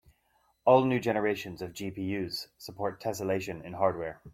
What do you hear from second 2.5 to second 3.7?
support tesselation